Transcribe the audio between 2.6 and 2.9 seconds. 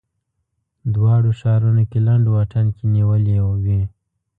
کې